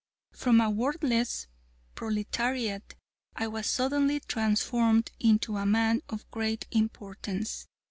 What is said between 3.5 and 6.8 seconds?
suddenly transformed into a man of great